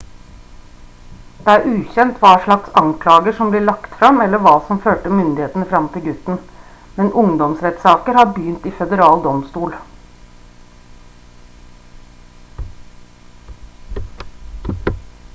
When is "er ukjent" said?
1.55-2.15